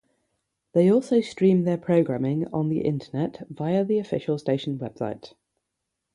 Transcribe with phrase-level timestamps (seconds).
[0.73, 5.35] They also stream their programming on the internet via the official station website.